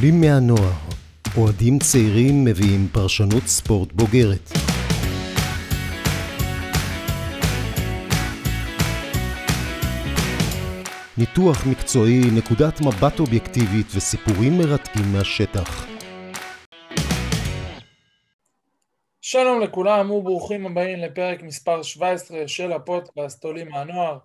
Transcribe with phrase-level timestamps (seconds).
[0.00, 0.72] עולים מהנוער,
[1.36, 4.50] אוהדים צעירים מביאים פרשנות ספורט בוגרת.
[11.18, 15.86] ניתוח מקצועי, נקודת מבט אובייקטיבית וסיפורים מרתקים מהשטח.
[19.20, 24.18] שלום לכולם וברוכים הבאים לפרק מספר 17 של הפודקאסט עולים מהנוער.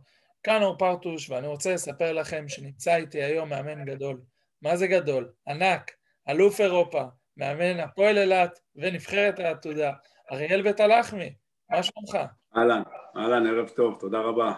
[0.44, 4.33] כאן אור פרטוש ואני רוצה לספר לכם שנמצא איתי היום מאמן גדול.
[4.64, 5.32] מה זה גדול?
[5.48, 5.92] ענק,
[6.30, 7.04] אלוף אירופה,
[7.38, 9.94] מאמן הפועל אילת ונבחרת העתודה,
[10.32, 11.34] אריאל בית הלחמי,
[11.70, 12.18] מה שלומך?
[12.58, 12.82] אהלן,
[13.18, 14.54] אהלן, ערב טוב, תודה רבה.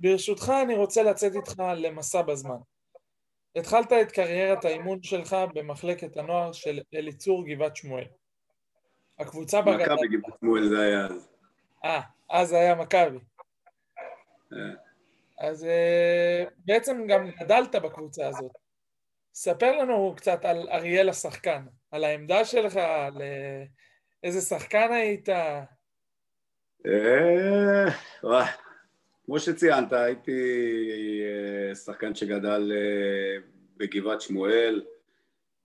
[0.00, 2.56] ברשותך אני רוצה לצאת איתך למסע בזמן.
[3.56, 8.04] התחלת את קריירת האימון שלך במחלקת הנוער של אליצור גבעת שמואל.
[9.18, 9.94] הקבוצה בגדל...
[9.94, 11.28] מכבי גבעת שמואל זה היה אז.
[11.84, 13.18] אה, אז היה מכבי.
[14.52, 14.58] אה.
[15.38, 18.65] אז אה, בעצם גם גדלת בקבוצה הזאת.
[19.38, 23.64] ספר לנו קצת על אריאל השחקן, על העמדה שלך, על אה,
[24.22, 25.28] איזה שחקן היית.
[29.24, 30.40] כמו שציינת, הייתי
[31.84, 32.72] שחקן שגדל
[33.76, 34.84] בגבעת שמואל,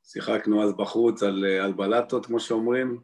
[0.03, 3.01] שיחקנו אז בחוץ על, על בלטות, כמו שאומרים.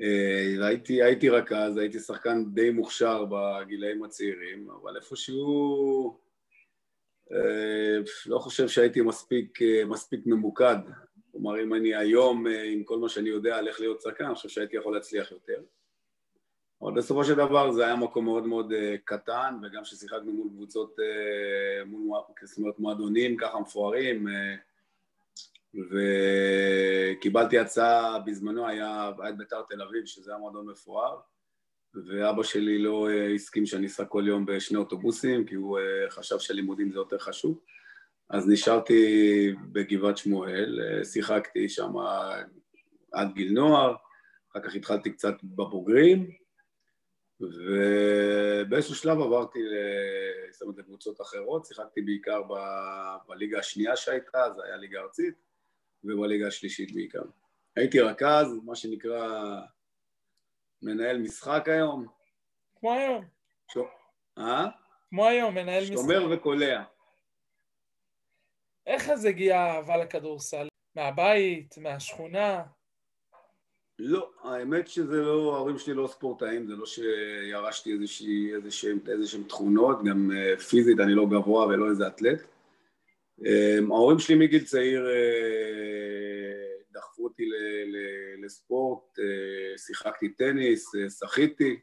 [0.00, 6.21] אה, הייתי, הייתי רכז, הייתי שחקן די מוכשר בגילאים הצעירים, אבל איפשהו אה,
[8.26, 10.76] לא חושב שהייתי מספיק, אה, מספיק ממוקד.
[11.32, 14.76] כלומר, אם אני היום, עם כל מה שאני יודע איך להיות שחקן, אני חושב שהייתי
[14.76, 15.62] יכול להצליח יותר.
[16.82, 18.72] אבל בסופו של דבר זה היה מקום מאוד מאוד
[19.04, 20.96] קטן, וגם כששיחקנו מול קבוצות,
[21.86, 24.26] מול, זאת מועדונים ככה מפוארים,
[25.74, 31.20] וקיבלתי הצעה, בזמנו היה, את בית"ר תל אביב, שזה היה מועדון מפואר,
[31.94, 36.38] ואבא שלי לא אה, הסכים שאני אסע כל יום בשני אוטובוסים, כי הוא אה, חשב
[36.38, 37.60] שלימודים זה יותר חשוב.
[38.30, 41.92] אז נשארתי בגבעת שמואל, אה, שיחקתי שם
[43.12, 43.94] עד גיל נוער,
[44.52, 46.30] אחר כך התחלתי קצת בבוגרים,
[47.40, 49.58] ובאיזשהו שלב עברתי
[50.76, 52.54] לקבוצות אחרות, שיחקתי בעיקר ב...
[53.28, 55.34] בליגה השנייה שהייתה, זו הייתה ליגה ארצית,
[56.04, 57.22] ובליגה השלישית בעיקר.
[57.76, 59.54] הייתי רכז, מה שנקרא
[60.82, 62.06] מנהל משחק היום.
[62.80, 63.24] כמו היום.
[63.72, 63.78] ש...
[64.38, 64.66] אה?
[65.10, 66.14] כמו היום, מנהל שומר משחק.
[66.14, 66.82] שומר וקולע.
[68.86, 70.68] איך אז הגיעה האהבה לכדורסל?
[70.96, 71.78] מהבית?
[71.78, 72.62] מהשכונה?
[73.98, 77.92] לא, האמת שזה לא, ההורים שלי לא ספורטאים, זה לא שירשתי
[79.08, 82.42] איזשהם תכונות, גם אה, פיזית אני לא גבוה ולא איזה אתלט.
[83.40, 86.71] אמ, ההורים שלי מגיל צעיר אה,
[87.02, 87.42] דחפו אותי
[88.44, 91.80] לספורט, אה, שיחקתי טניס, אה, שחיתי,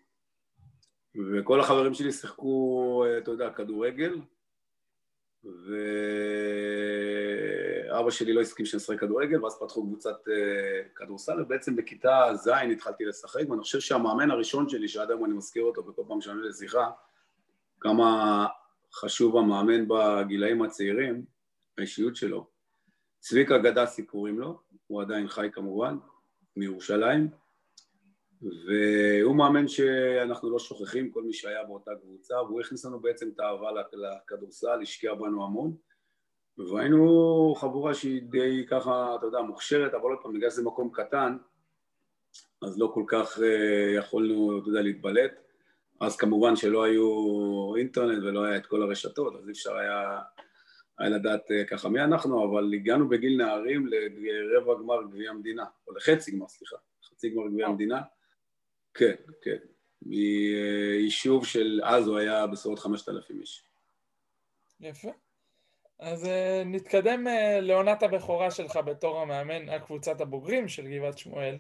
[1.34, 4.20] וכל החברים שלי שיחקו, אתה יודע, כדורגל,
[7.90, 10.18] ואבא שלי לא הסכים שנשחק כדורגל, ואז פתחו קבוצת
[10.96, 15.64] כדורסל, ובעצם בכיתה ז' התחלתי לשחק, ואני חושב שהמאמן הראשון שלי, שעד היום אני מזכיר
[15.64, 16.90] אותו בכל פעם שאני עולה לשיחה,
[17.80, 18.48] כמה
[18.94, 21.26] חשוב המאמן בגילאים הצעירים,
[21.78, 22.59] האישיות שלו.
[23.20, 25.98] צביקה גדסי קוראים לו, הוא עדיין חי כמובן,
[26.56, 27.30] מירושלים,
[28.42, 33.40] והוא מאמן שאנחנו לא שוכחים, כל מי שהיה באותה קבוצה, והוא הכניס לנו בעצם את
[33.40, 35.76] האהבה לכדורסל, השקיע בנו המון,
[36.58, 41.38] והיינו חבורה שהיא די ככה, אתה יודע, מוכשרת, אבל עוד פעם, בגלל שזה מקום קטן,
[42.62, 45.32] אז לא כל כך אה, יכולנו, אתה יודע, להתבלט.
[46.02, 50.20] אז כמובן שלא היו אינטרנט ולא היה את כל הרשתות, אז אי אפשר היה
[51.00, 53.88] היה לדעת אה, ככה מי אנחנו, אבל הגענו בגיל נערים
[54.18, 58.02] לרבע גמר גביע המדינה, או לחצי גמר, סליחה, חצי גמר גביע המדינה,
[58.94, 59.58] כן, כן,
[60.02, 63.64] מיישוב של, אז הוא היה בסביבות חמשת אלפים איש.
[64.80, 65.10] יפה.
[66.00, 66.28] אז uh,
[66.66, 71.58] נתקדם uh, לעונת הבכורה שלך בתור המאמן הקבוצת הבוגרים של גבעת שמואל.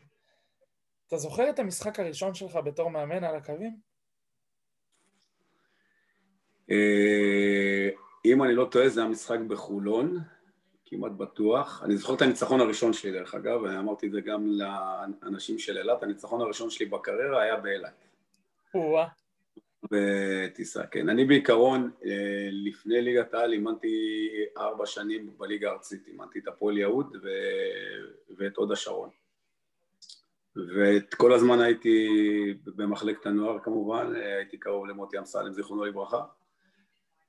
[1.07, 3.89] אתה זוכר את המשחק הראשון שלך בתור מאמן על הקווים?
[8.25, 10.19] אם אני לא טועה זה היה משחק בחולון,
[10.85, 11.83] כמעט בטוח.
[11.85, 16.03] אני זוכר את הניצחון הראשון שלי דרך אגב, אמרתי את זה גם לאנשים של אילת,
[16.03, 18.05] הניצחון הראשון שלי בקריירה היה באילת.
[18.73, 19.07] או-אה.
[19.91, 21.09] בטיסה, כן.
[21.09, 24.27] אני בעיקרון, אה, לפני ליגת העל אימנתי
[24.57, 27.29] ארבע שנים בליגה הארצית, אימנתי את הפועל יהוד ו...
[28.37, 29.09] ואת הוד השרון.
[30.55, 32.07] וכל הזמן הייתי
[32.65, 36.23] במחלקת הנוער כמובן, הייתי קרוב למוטי אמסלם, זיכרונו לברכה.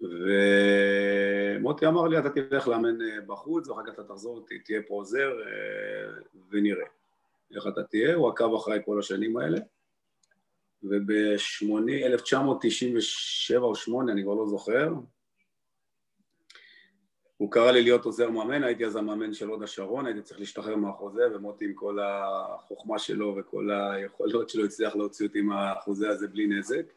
[0.00, 5.32] ומוטי אמר לי, אתה תלך לאמן אה, בחוץ, ואחר כך אתה תחזור, תהיה פה עוזר,
[5.46, 6.12] אה,
[6.50, 6.86] ונראה
[7.54, 8.14] איך אתה תהיה.
[8.14, 9.58] הוא עקב אחריי כל השנים האלה,
[10.82, 14.92] וב-1997 או 8, אני כבר לא זוכר,
[17.36, 20.76] הוא קרא לי להיות עוזר מאמן, הייתי אז המאמן של הוד השרון, הייתי צריך להשתחרר
[20.76, 26.46] מהחוזה, ומוטי עם כל החוכמה שלו וכל היכולות שלו הצליח להוציא אותי מהחוזה הזה בלי
[26.46, 26.92] נזק.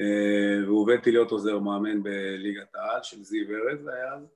[0.00, 4.34] אה, והוא הבאתי להיות עוזר מאמן בליגת העל של זיו ארז היה אז.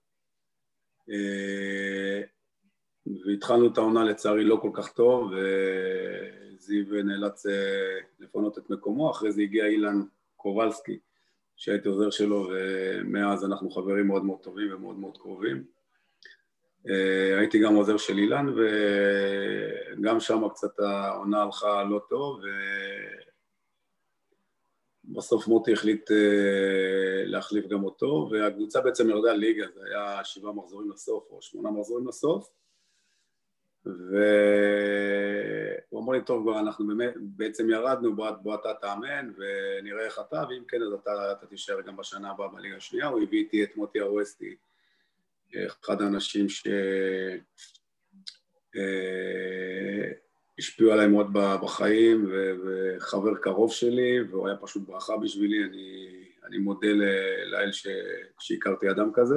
[1.11, 2.23] אה,
[3.27, 9.33] והתחלנו את העונה לצערי לא כל כך טוב, וזיו נאלץ אה, לפנות את מקומו, אחרי
[9.33, 10.03] זה הגיע אילן
[10.37, 10.99] קובלסקי,
[11.57, 15.65] שהייתי עוזר שלו, ומאז אנחנו חברים מאוד מאוד טובים ומאוד מאוד קרובים.
[17.39, 18.47] הייתי גם עוזר של אילן,
[19.99, 22.41] וגם שם קצת העונה הלכה לא טוב,
[25.13, 30.91] בסוף מוטי החליט אה, להחליף גם אותו, והקבוצה בעצם ירדה ליגה, זה היה שבעה מחזורים
[30.91, 32.51] לסוף או שמונה מחזורים לסוף,
[33.87, 33.93] והוא
[36.03, 40.63] אמר לי, טוב, אנחנו באמת, בעצם ירדנו, בוא, בוא אתה תאמן ונראה איך אתה, ואם
[40.69, 43.07] כן, אז אתה, אתה תישאר גם בשנה הבאה בליגה השנייה.
[43.07, 44.57] הוא הביא איתי את מוטי ארואסטי,
[45.57, 46.67] אחד האנשים ש...
[50.61, 52.33] אה, השפיעו עליי מאוד בחיים,
[52.65, 56.09] וחבר קרוב שלי, והוא היה פשוט ברכה בשבילי, אני,
[56.47, 56.89] אני מודה
[57.47, 57.71] לאל
[58.39, 59.37] שהכרתי אדם כזה.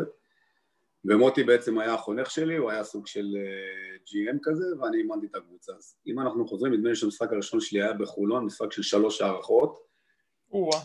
[1.06, 5.36] ומוטי בעצם היה החונך שלי, הוא היה סוג של אה, GM כזה, ואני אימנתי את
[5.36, 5.74] הקבוצה.
[5.78, 9.94] אז אם אנחנו חוזרים, נדמה לי שהמשחק הראשון שלי היה בחולון, משחק של שלוש הערכות.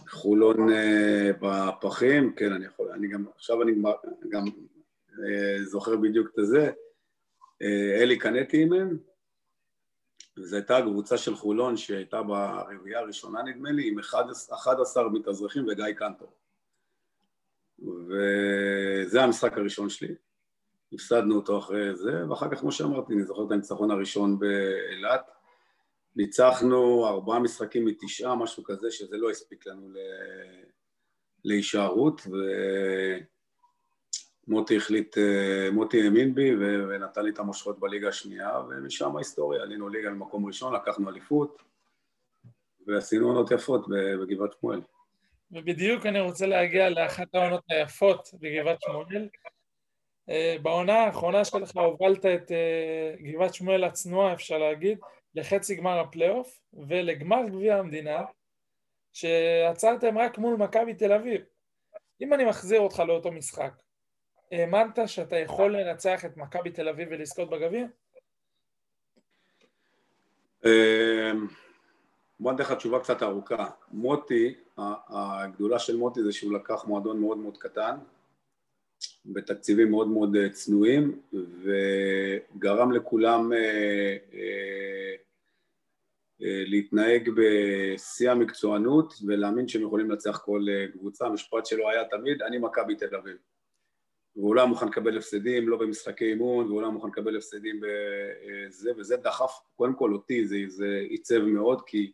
[0.08, 0.73] חולון uh,
[1.40, 3.73] בפחים, כן, אני יכול, אני גם, עכשיו אני
[4.29, 6.70] גם uh, זוכר בדיוק את זה.
[8.00, 8.88] אלי קנטי אימן,
[10.38, 16.32] וזו הייתה קבוצה של חולון שהייתה ברביעייה הראשונה נדמה לי, עם 11 מתאזרחים וגיא קנטור.
[17.79, 20.14] וזה המשחק הראשון שלי.
[20.93, 25.31] הפסדנו אותו אחרי זה, ואחר כך, כמו שאמרתי, אני זוכר את הניצחון הראשון באילת.
[26.17, 29.93] ניצחנו ארבעה משחקים מתשעה, משהו כזה, שזה לא הספיק לנו
[31.44, 32.37] להישארות, ו...
[34.48, 39.88] מוטי החליט, אה, מוטי האמין בי ונתן לי את המושכות בליגה השנייה, ומשם ההיסטוריה, עלינו
[39.88, 41.62] ליגה למקום ראשון, לקחנו אליפות,
[42.86, 44.80] ועשינו עונות יפות בגבעת שמואל.
[45.52, 49.28] ובדיוק אני רוצה להגיע לאחת העונות היפות בגבעת שמואל.
[50.30, 54.98] אה, בעונה האחרונה שלך הובלת את אה, גבעת שמואל הצנועה, אפשר להגיד,
[55.34, 58.22] לחצי גמר הפלייאוף ולגמר גביע המדינה,
[59.12, 61.40] שעצרתם רק מול מכבי תל אביב.
[62.20, 63.72] אם אני מחזיר אותך לאותו משחק,
[64.52, 67.86] האמנת שאתה יכול לנצח את מכבי תל אביב ולזכות בגביע?
[70.64, 71.46] אמ,
[72.40, 73.66] בוא נתן לך תשובה קצת ארוכה.
[73.90, 74.54] מוטי,
[75.08, 77.96] הגדולה של מוטי זה שהוא לקח מועדון מאוד מאוד קטן,
[79.26, 81.20] בתקציבים מאוד מאוד אה, צנועים,
[81.62, 85.14] וגרם לכולם אה, אה,
[86.40, 91.26] להתנהג בשיא המקצוענות ולהאמין שהם יכולים לנצח כל קבוצה.
[91.26, 93.36] המשפט שלו היה תמיד, אני מכבי תל אביב.
[94.38, 97.81] והוא לא היה מוכן לקבל הפסדים, לא במשחקי אימון, והוא לא היה מוכן לקבל הפסדים
[97.81, 102.12] בזה, וזה דחף, קודם כל אותי, זה, זה עיצב מאוד, כי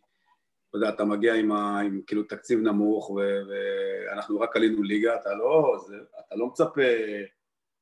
[0.69, 5.17] אתה יודע, אתה מגיע עם, ה, עם כאילו תקציב נמוך, ו, ואנחנו רק עלינו ליגה,
[5.17, 6.83] אתה לא, זה, אתה לא מצפה,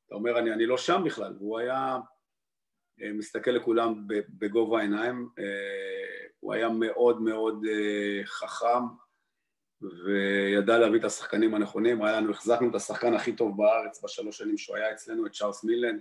[0.07, 1.97] אתה אומר, אני, אני לא שם בכלל, והוא היה
[3.01, 8.83] אה, מסתכל לכולם בגובה העיניים, אה, הוא היה מאוד מאוד אה, חכם,
[10.05, 14.57] וידע להביא את השחקנים הנכונים, היה לנו, החזקנו את השחקן הכי טוב בארץ בשלוש שנים
[14.57, 15.99] שהוא היה אצלנו, את צ'ארלס מילן,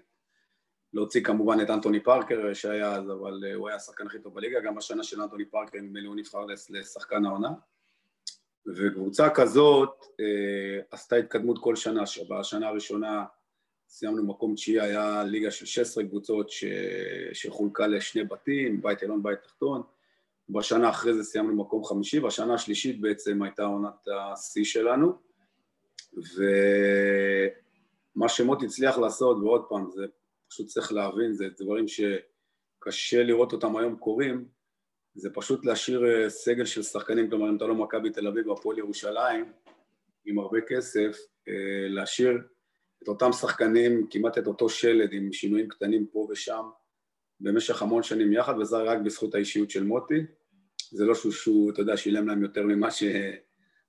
[0.93, 4.61] להוציא כמובן את אנטוני פארקר שהיה אז, אבל אה, הוא היה השחקן הכי טוב בליגה,
[4.61, 7.51] גם השנה של אנטוני פארקר נדמה לי הוא נבחר לשחקן העונה.
[8.67, 13.25] וקבוצה כזאת אה, עשתה התקדמות כל שנה, בשנה הראשונה
[13.89, 16.65] סיימנו מקום תשיעי, היה ליגה של 16 קבוצות ש...
[17.33, 19.83] שחולקה לשני בתים, בית עליון, בית תחתון,
[20.49, 25.13] בשנה אחרי זה סיימנו מקום חמישי, והשנה השלישית בעצם הייתה עונת השיא שלנו,
[28.15, 30.07] ומה שמוטי הצליח לעשות, ועוד פעם, זה
[30.49, 34.49] פשוט צריך להבין, זה דברים שקשה לראות אותם היום קורים,
[35.15, 38.79] זה פשוט להשאיר אה, סגל של שחקנים, כלומר אם אתה לא מכבי תל אביב והפועל
[38.79, 39.53] ירושלים,
[40.25, 41.17] עם הרבה כסף,
[41.49, 42.39] אה, להשאיר
[43.03, 46.63] את אותם שחקנים, כמעט את אותו שלד עם שינויים קטנים פה ושם,
[47.43, 50.21] במשך המון שנים יחד, וזה רק בזכות האישיות של מוטי.
[50.91, 53.03] זה לא שהוא, שהוא אתה יודע, שילם להם יותר ממה ש...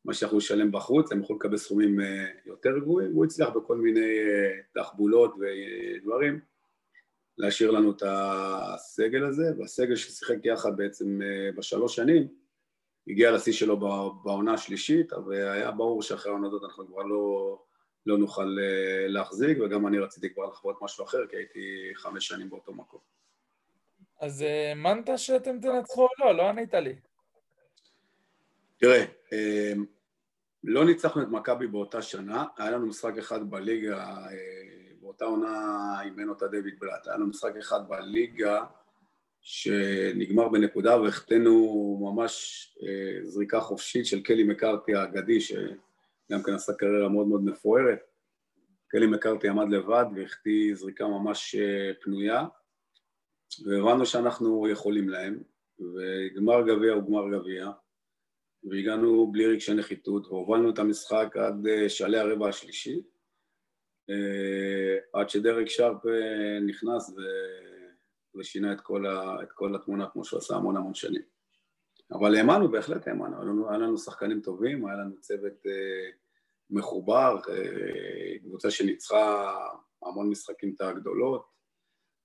[0.05, 3.99] מה שיכולו לשלם בחוץ, הם יכולים לקבל סכומים אה, יותר גבוהים, והוא הצליח בכל מיני
[3.99, 6.39] אה, תחבולות ודברים
[7.37, 12.27] להשאיר לנו את הסגל הזה, והסגל ששיחק יחד בעצם אה, בשלוש שנים
[13.07, 13.79] הגיע לשיא שלו
[14.23, 17.57] בעונה השלישית, והיה ברור שאחרי העונה הזאת אנחנו כבר לא,
[18.05, 18.57] לא נוכל
[19.07, 22.99] להחזיק, וגם אני רציתי כבר לחוות משהו אחר, כי הייתי חמש שנים באותו מקום.
[24.23, 26.37] אז האמנת שאתם תנצחו או לא?
[26.37, 26.95] לא ענית לי.
[28.77, 29.85] תראה, אמ,
[30.63, 34.33] לא ניצחנו את מכבי באותה שנה, היה לנו משחק אחד בליגה, אה,
[35.01, 38.65] באותה עונה אימן אותה דויד בלאט, היה לנו משחק אחד בליגה
[39.41, 47.09] שנגמר בנקודה והחטאנו ממש אה, זריקה חופשית של קלי מקארטי האגדי, שגם כן עשה קריירה
[47.09, 47.99] מאוד מאוד מפוארת.
[48.87, 52.45] קלי מקארטי עמד לבד והחטיא זריקה ממש אה, פנויה,
[53.65, 55.43] והבנו שאנחנו יכולים להם,
[55.79, 57.71] וגמר גביע הוא גמר גביע,
[58.63, 63.01] והגענו בלי רגשי נחיתות, והובלנו את המשחק עד אה, שעלי הרבע השלישי,
[65.13, 66.05] עד שדרק שרפ
[66.67, 67.21] נכנס ו...
[68.35, 71.21] ושינה את כל, ה, את כל התמונה כמו שהוא עשה המון המון שנים.
[72.11, 76.09] אבל האמנו, בהחלט האמנו, היה לנו, היה לנו שחקנים טובים, היה לנו צוות אה,
[76.69, 79.53] מחובר, אה, קבוצה שניצחה
[80.03, 81.52] המון משחקים את הגדולות.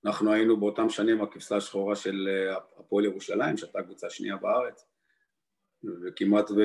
[0.09, 4.87] אנחנו היינו באותם שנים הכבשה השחורה של אה, הפועל ירושלים, שהייתה קבוצה שנייה בארץ,
[5.85, 6.57] וכמעט ו,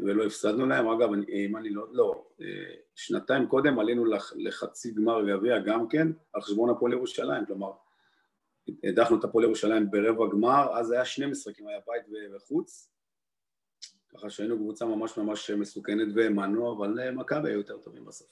[0.00, 0.88] ולא הפסדנו להם.
[0.88, 6.08] אגב, אם אני לא, לא, אה, שנתיים קודם עלינו לח, לחצי גמר גביע גם כן,
[6.32, 7.72] על חשבון הפועל ירושלים, כלומר
[8.84, 12.92] הדחנו את הפועל ירושלים ברבע גמר, אז היה שני משחקים, היה בית וחוץ,
[14.08, 18.28] ככה שהיינו קבוצה ממש ממש מסוכנת והאמנו, אבל אה, מכבי היו יותר טובים בסוף.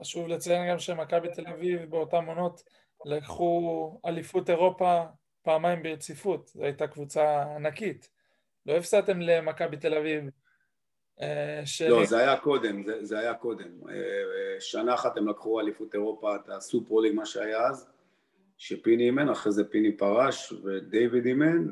[0.00, 2.62] חשוב לציין גם שמכבי תל אביב באותן עונות
[3.04, 5.04] לקחו אליפות אירופה
[5.42, 8.10] פעמיים ברציפות, זו הייתה קבוצה ענקית.
[8.66, 10.24] לא הפסדתם למכבי תל אביב.
[11.20, 11.82] אה, ש...
[11.82, 13.88] לא, זה היה קודם, זה, זה היה קודם.
[13.88, 17.90] אה, שנה אחת הם לקחו אליפות אירופה, את הסופרוליג, מה שהיה אז,
[18.56, 21.66] שפיני אימן, אחרי זה פיני פרש ודייוויד אימן,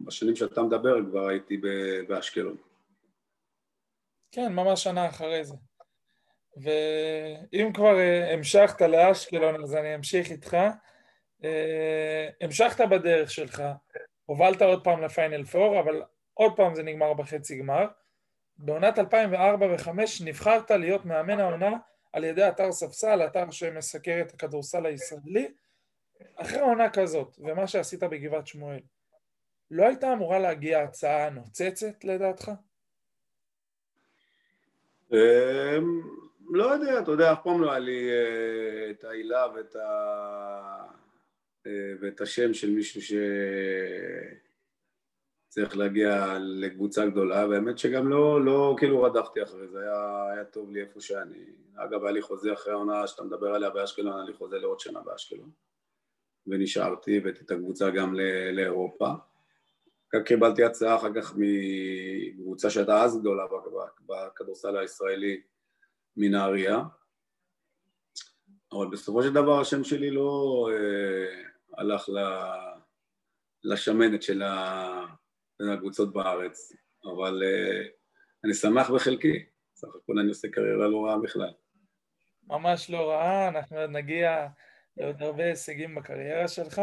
[0.00, 1.60] ובשנים שאתה מדבר כבר הייתי
[2.08, 2.56] באשקלון.
[4.32, 5.54] כן, ממש שנה אחרי זה.
[6.62, 10.56] ואם כבר אה, המשכת לאשקלון, אז אני אמשיך איתך.
[11.44, 13.62] אה, המשכת בדרך שלך,
[14.26, 16.02] הובלת עוד פעם לפיינל פור, אבל
[16.34, 17.86] עוד פעם זה נגמר בחצי גמר.
[18.58, 19.90] בעונת 2004 ו-2005
[20.24, 21.76] נבחרת להיות מאמן העונה
[22.12, 25.48] על ידי אתר ספסל, אתר שמסקר את הכדורסל הישראלי,
[26.36, 28.80] אחרי עונה כזאת, ומה שעשית בגבעת שמואל,
[29.70, 32.50] לא הייתה אמורה להגיע הצעה נוצצת לדעתך?
[36.50, 39.88] לא יודע, אתה יודע, אף פעם לא היה לי אה, את העילה ואת, ה...
[41.66, 43.12] אה, ואת השם של מישהו ש...
[45.48, 50.72] צריך להגיע לקבוצה גדולה, והאמת שגם לא, לא כאילו רדפתי אחרי זה, היה, היה טוב
[50.72, 51.44] לי איפה שאני.
[51.76, 55.00] אגב, היה לי חוזה אחרי העונה שאתה מדבר עליה באשקלון, היה לי חוזה לעוד שנה
[55.00, 55.50] באשקלון.
[56.46, 58.14] ונשארתי, הבאתי את הקבוצה גם
[58.52, 59.08] לאירופה.
[60.14, 63.44] גם קיבלתי הצעה אחר כך מקבוצה שהייתה אז גדולה
[64.06, 65.40] בכדורסל הישראלי,
[66.18, 66.82] מנהריה.
[68.72, 71.42] אבל בסופו של דבר השם שלי לא אה,
[71.78, 72.18] הלך ל,
[73.64, 74.42] לשמנת של,
[75.72, 76.72] הקבוצות בארץ,
[77.04, 77.86] אבל uh,
[78.44, 79.44] אני שמח בחלקי,
[79.74, 81.52] סך הכל אני עושה קריירה לא רעה בכלל.
[82.46, 84.46] ממש לא רעה, אנחנו עוד נגיע
[84.96, 86.80] לעוד הרבה הישגים בקריירה שלך.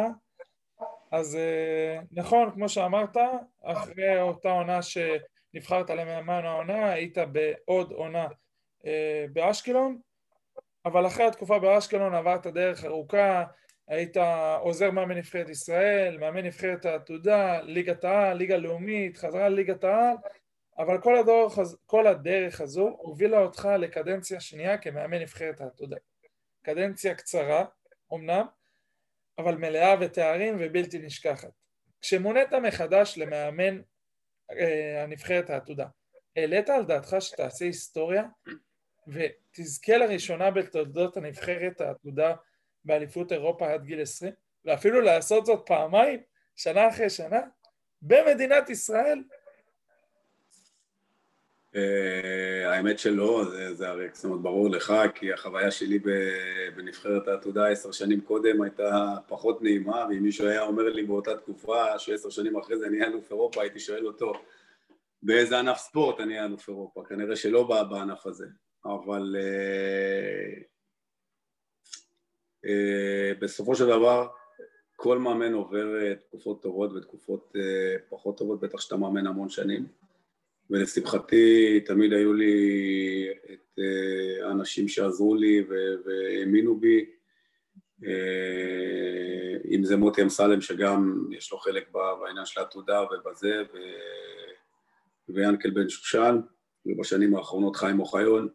[1.12, 3.18] אז uh, נכון, כמו שאמרת,
[3.64, 8.28] אחרי אותה עונה שנבחרת למאמן העונה, היית בעוד עונה
[9.34, 10.00] באשקלון,
[10.86, 13.44] אבל אחרי התקופה באשקלון עברת דרך ארוכה,
[13.88, 14.18] היית
[14.60, 20.16] עוזר מאמן נבחרת ישראל, מאמן נבחרת העתודה, ליגת העל, ליגה לאומית, חזרה לליגת העל,
[20.78, 25.98] אבל כל הדרך, כל הדרך הזו הובילה אותך לקדנציה שנייה כמאמן נבחרת העתודה.
[26.62, 27.66] קדנציה קצרה,
[28.14, 28.46] אמנם,
[29.38, 31.52] אבל מלאה בתארים ובלתי נשכחת.
[32.02, 33.82] כשמונית מחדש למאמן
[34.52, 35.86] אה, הנבחרת העתודה,
[36.36, 38.24] העלית על דעתך שתעשה היסטוריה
[39.08, 42.36] ותזכה לראשונה בתולדות הנבחרת העתודה
[42.86, 44.34] באליפות אירופה עד גיל 20,
[44.66, 46.20] ואפילו לעשות זאת פעמיים,
[46.56, 47.42] שנה אחרי שנה,
[48.02, 49.24] במדינת ישראל?
[51.74, 51.78] Uh,
[52.66, 53.44] האמת שלא,
[53.74, 56.00] זה, הרי אומרת ברור לך, כי החוויה שלי
[56.76, 62.00] בנבחרת העתודה עשר שנים קודם הייתה פחות נעימה, ואם מישהו היה אומר לי באותה תקופה
[62.00, 64.34] שעשר שנים אחרי זה אני אהיה אלוף אירופה, הייתי שואל אותו
[65.24, 68.46] באיזה ענף ספורט אני אלוף אירופה, כנראה שלא בענף הזה,
[68.86, 70.76] אבל uh,
[72.66, 74.28] אה, בסופו של דבר
[74.96, 79.86] כל מאמן עובר אה, תקופות טובות ותקופות אה, פחות טובות, בטח שאתה מאמן המון שנים.
[80.70, 83.80] ולשמחתי תמיד היו לי את
[84.44, 85.64] האנשים שעזרו לי
[86.06, 87.06] והאמינו בי.
[89.72, 93.78] אם זה מוטי אמסלם שגם יש לו חלק בעניין של העתודה ובזה ו...
[95.30, 96.40] ויאנקל בן שושן
[96.86, 98.50] ובשנים האחרונות חיים אוחיון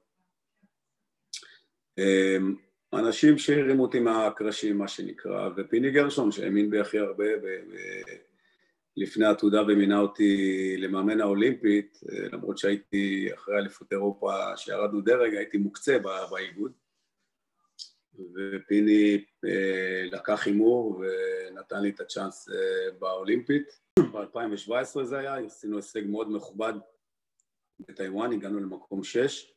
[2.93, 7.25] אנשים שהרימו אותי מהקרשים, מה שנקרא, ופיני גרשון שהאמין בי הכי הרבה,
[8.97, 12.01] לפני העתודה ומינה אותי למאמן האולימפית,
[12.33, 15.99] למרות שהייתי אחרי אליפות אירופה שירדנו דרג, הייתי מוקצה
[16.31, 16.73] באיגוד.
[18.35, 23.81] ופיני אה, לקח הימור ונתן לי את הצ'אנס אה, באולימפית.
[23.99, 26.73] ב-2017 זה היה, עשינו הישג מאוד מכובד
[27.81, 29.53] בטיוואן, הגענו למקום שש.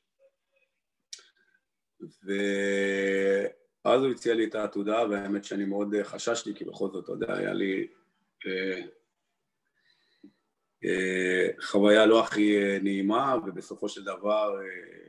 [3.85, 7.33] ואז הוא הציע לי את העתודה, והאמת שאני מאוד חששתי, כי בכל זאת, אתה יודע,
[7.33, 7.87] היה לי
[8.47, 8.81] אה,
[10.85, 14.65] אה, חוויה לא הכי אה, נעימה, ובסופו של דבר, אה,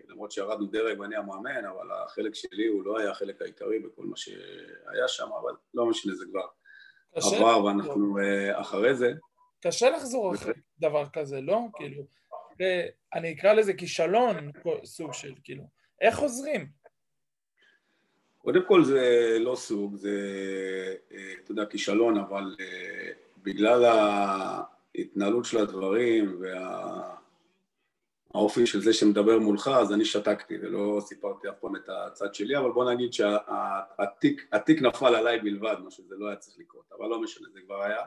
[0.08, 4.16] למרות שירדנו דרג ואני המאמן, אבל החלק שלי הוא לא היה החלק העיקרי בכל מה
[4.16, 6.46] שהיה שם, אבל לא משנה, זה כבר
[7.12, 8.16] עבר ואנחנו
[8.52, 9.12] אחרי זה.
[9.60, 11.58] קשה לחזור אחרי דבר כזה, לא?
[11.74, 12.02] כאילו,
[13.14, 14.50] אני אקרא לזה כישלון,
[14.84, 15.64] סוג של, כאילו,
[16.00, 16.83] איך חוזרים?
[18.44, 20.16] קודם כל זה לא סוג, זה,
[21.44, 22.56] אתה יודע, כישלון, אבל
[23.42, 24.62] בגלל ה...
[24.94, 26.42] ההתנהלות של הדברים
[28.34, 32.56] והאופי של זה שמדבר מולך, אז אני שתקתי ולא סיפרתי אף פעם את הצד שלי,
[32.58, 37.22] אבל בוא נגיד שהתיק נפל עליי בלבד, מה שזה לא היה צריך לקרות, אבל לא
[37.22, 38.02] משנה, זה כבר היה.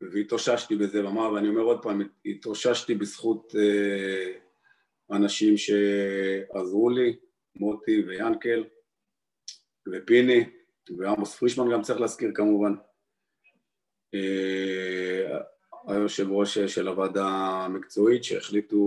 [0.00, 4.32] והתאוששתי בזה, ואמר, ואני אומר עוד פעם, התאוששתי בזכות אה,
[5.16, 7.16] אנשים שעזרו לי,
[7.56, 8.64] מוטי ויאנקל
[9.86, 10.44] ופיני,
[10.98, 12.74] ועמוס פרישמן גם צריך להזכיר כמובן.
[14.14, 15.38] אה,
[15.88, 17.26] היושב ראש של הוועדה
[17.64, 18.78] המקצועית שהחליטו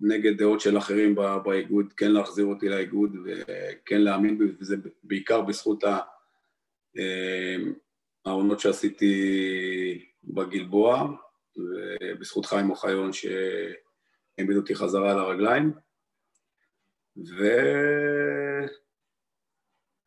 [0.00, 1.14] נגד דעות של אחרים
[1.44, 7.56] באיגוד כן להחזיר אותי לאיגוד וכן להאמין בי וזה בעיקר בזכות אה,
[8.24, 11.08] העונות שעשיתי בגלבוע
[11.56, 15.72] ובזכות חיים אוחיון שהעמיד אותי חזרה על הרגליים
[17.16, 17.44] ו...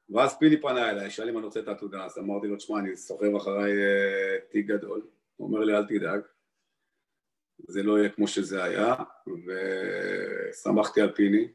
[0.10, 2.98] ואז פילי פנה אליי, שאל אם אני רוצה את העתודה, אז אמרתי לו, תשמע, אני
[2.98, 5.02] סוחב אחריי אה, תיק גדול.
[5.38, 6.22] הוא אומר לי אל תדאג,
[7.68, 8.96] זה לא יהיה כמו שזה היה,
[9.46, 11.48] ושמחתי על פיני,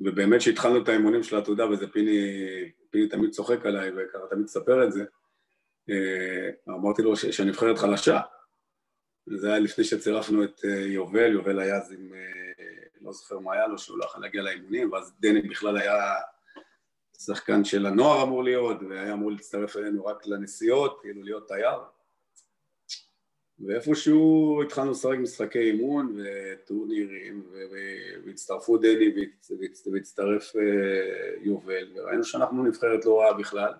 [0.00, 2.20] ובאמת שהתחלנו את האימונים של העתודה, וזה פיני,
[2.90, 5.04] פיני תמיד צוחק עליי, וככה תמיד מספר את זה,
[5.90, 8.20] אה, אמרתי לו שהנבחרת חלשה,
[9.26, 12.12] זה היה לפני שצירפנו את אה, יובל, יובל היה אז עם,
[13.00, 16.14] לא זוכר מה היה לו, שהוא לא יכול להגיע לאימונים, ואז דני בכלל היה
[17.18, 21.78] שחקן של הנוער אמור להיות, והיה אמור להצטרף אלינו רק לנסיעות, כאילו להיות תייר.
[23.66, 27.46] ואיפשהו התחלנו לשחק משחקי אימון וטורנירים
[28.26, 29.14] והצטרפו דני
[29.92, 30.62] והצטרף אה,
[31.40, 33.72] יובל וראינו שאנחנו נבחרת לא רעה בכלל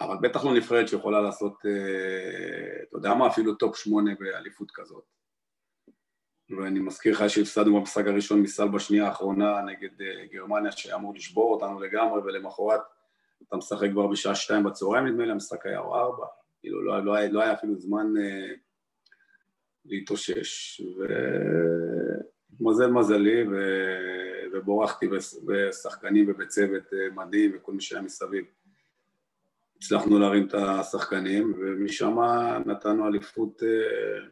[0.00, 5.17] אבל בטח לא נבחרת שיכולה לעשות, אה, אתה יודע מה, אפילו top שמונה באליפות כזאת
[6.50, 11.80] ואני מזכיר לך שהפסדנו במשחק הראשון מסל בשנייה האחרונה נגד אה, גרמניה שאמור לשבור אותנו
[11.80, 12.80] לגמרי ולמחרת
[13.48, 16.26] אתה משחק כבר בשעה שתיים בצהריים נדמה לי, המשחק היה או ארבע,
[16.60, 18.06] כאילו לא, לא, לא היה אפילו זמן
[19.84, 20.82] להתאושש,
[22.60, 23.54] ומזל מזלי, ו...
[24.52, 25.08] ובורחתי
[25.46, 28.44] בשחקנים ובצוות אה, מדהים וכל מי שהיה מסביב.
[29.76, 32.16] הצלחנו להרים את השחקנים, ומשם
[32.66, 34.28] נתנו אליפות, אה,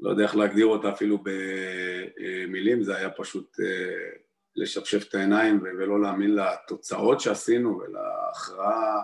[0.00, 4.18] לא יודע איך להגדיר אותה אפילו במילים, זה היה פשוט אה,
[4.56, 9.02] לשפשף את העיניים ולא להאמין לתוצאות שעשינו ולהכרעה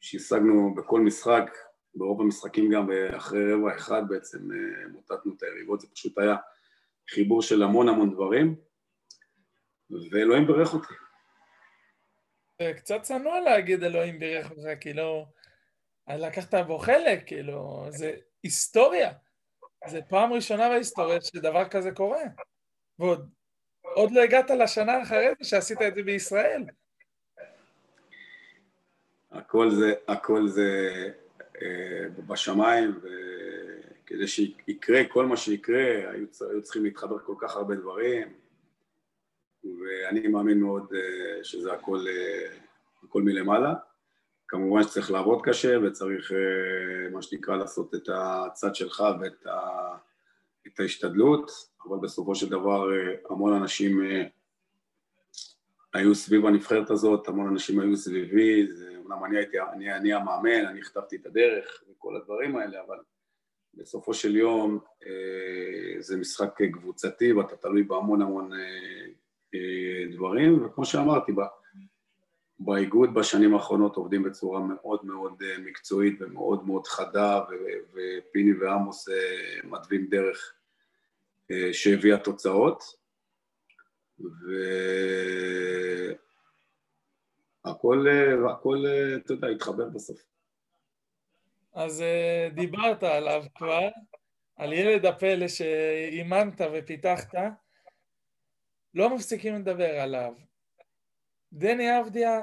[0.00, 1.50] שהשגנו בכל משחק,
[1.94, 6.36] ברוב המשחקים גם אחרי רבע אחד בעצם אה, מוטטנו את היריבות, זה פשוט היה
[7.10, 8.56] חיבור של המון המון דברים,
[10.10, 10.94] ואלוהים בירך אותי.
[12.76, 15.26] קצת צנוע להגיד אלוהים בירך אותך, כאילו,
[16.08, 19.12] לקחת בו חלק, כאילו, זה היסטוריה.
[19.86, 22.22] זה פעם ראשונה בהיסטוריה שדבר כזה קורה.
[22.98, 23.28] ועוד
[23.82, 26.64] עוד לא הגעת לשנה אחרי זה שעשית את זה בישראל.
[29.30, 30.88] הכל זה, הכל זה
[31.62, 33.00] אה, בשמיים,
[34.04, 38.34] וכדי שיקרה כל מה שיקרה, היו, היו צריכים להתחבר כל כך הרבה דברים,
[39.64, 42.56] ואני מאמין מאוד אה, שזה הכל, אה,
[43.02, 43.74] הכל מלמעלה.
[44.48, 46.32] כמובן שצריך לעבוד קשה וצריך,
[47.12, 49.58] מה שנקרא, לעשות את הצד שלך ואת ה,
[50.66, 51.50] את ההשתדלות,
[51.88, 52.90] אבל בסופו של דבר
[53.30, 54.00] המון אנשים
[55.94, 60.66] היו סביב הנבחרת הזאת, המון אנשים היו סביבי, זה אמנם אני הייתי, אני, אני המאמן,
[60.66, 62.98] אני הכתבתי את הדרך וכל הדברים האלה, אבל
[63.74, 68.58] בסופו של יום אה, זה משחק קבוצתי ואתה תלוי בהמון המון אה,
[69.54, 71.32] אה, דברים, וכמו שאמרתי,
[72.60, 77.40] באיגוד בשנים האחרונות עובדים בצורה מאוד מאוד אה, מקצועית ומאוד מאוד חדה,
[77.92, 79.14] ופיני ועמוס אה,
[79.64, 80.54] מתווים דרך
[81.50, 82.82] אה, שהביאה תוצאות,
[84.20, 84.52] ו...
[87.64, 88.06] הכל,
[89.16, 90.20] אתה יודע, התחבר בסוף.
[91.74, 92.04] אז
[92.54, 93.88] דיברת עליו כבר,
[94.56, 97.34] על ילד הפלא שאימנת ופיתחת,
[98.94, 100.34] לא מפסיקים לדבר עליו.
[101.52, 102.40] דני אבדיה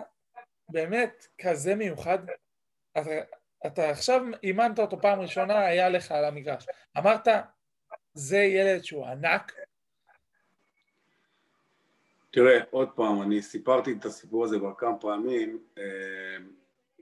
[0.70, 2.20] באמת כזה מיוחד.
[2.92, 3.12] אתה,
[3.66, 6.66] אתה עכשיו אימנת אותו פעם ראשונה, היה לך על המגרש.
[6.98, 7.28] אמרת,
[8.14, 9.52] זה ילד שהוא ענק?
[12.32, 15.60] תראה, עוד פעם, אני סיפרתי את הסיפור הזה כבר כמה פעמים.
[15.78, 15.84] אה,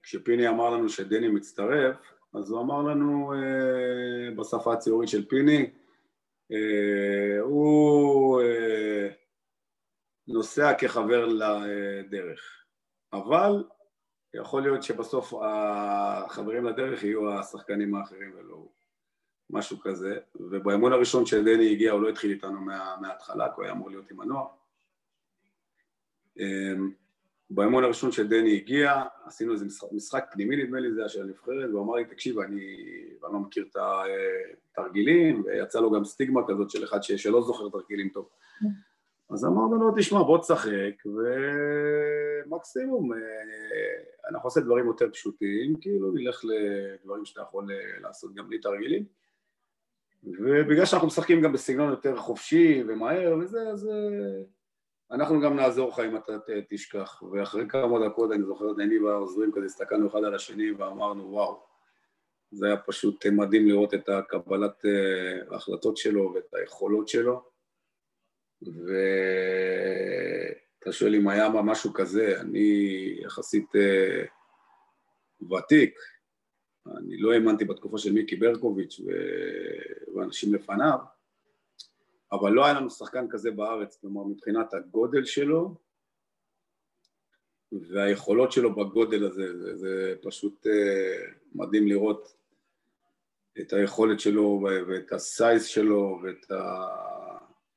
[0.04, 1.96] כשפיני אמר לנו שדני מצטרף,
[2.34, 5.70] אז הוא אמר לנו אה, בשפה הציורית של פיני,
[6.52, 8.42] אה, הוא
[10.28, 12.66] נוסע כחבר לדרך,
[13.14, 13.64] אבל
[14.34, 18.72] יכול להיות שבסוף החברים לדרך יהיו השחקנים האחרים ולא הוא,
[19.50, 23.74] משהו כזה, ובאמון הראשון שדני הגיע הוא לא התחיל איתנו מה, מההתחלה, כי הוא היה
[23.74, 24.48] אמור להיות עם הנוער.
[26.40, 26.92] אמ,
[27.50, 31.70] באמון הראשון שדני הגיע, עשינו איזה משחק, משחק פנימי נדמה לי זה היה של הנבחרת,
[31.70, 32.76] והוא אמר לי תקשיב אני,
[33.26, 33.78] אני לא מכיר את
[34.78, 38.30] התרגילים, ויצא לו גם סטיגמה כזאת של אחד שלא זוכר תרגילים טוב.
[39.34, 41.06] אז אמרנו לו, תשמע, בוא תשחק,
[42.46, 43.20] ומקסימום, אה,
[44.30, 49.06] אנחנו עושים דברים יותר פשוטים, כאילו נלך לדברים שאתה יכול אה, לעשות גם בלי תרגילים.
[50.24, 54.42] ובגלל שאנחנו משחקים גם בסגנון יותר חופשי ומהר וזה, אז אה,
[55.12, 56.34] אנחנו גם נעזור לך אם אתה
[56.70, 57.24] תשכח.
[57.32, 61.64] ואחרי כמה דקות, אני זוכר, אני והעוזרים כזה הסתכלנו אחד על השני ואמרנו, וואו,
[62.52, 64.86] זה היה פשוט מדהים לראות את הקבלת
[65.52, 67.53] ההחלטות שלו ואת היכולות שלו.
[68.68, 74.26] ואתה שואל אם היה משהו כזה, אני יחסית אה,
[75.58, 76.00] ותיק,
[76.88, 79.12] אני לא האמנתי בתקופה של מיקי ברקוביץ' ו...
[80.16, 80.98] ואנשים לפניו,
[82.32, 85.76] אבל לא היה לנו שחקן כזה בארץ, כלומר מבחינת הגודל שלו
[87.72, 90.70] והיכולות שלו בגודל הזה, זה, זה פשוט uh,
[91.56, 92.36] מדהים לראות
[93.60, 96.88] את היכולת שלו ואת הסייז שלו ואת ה...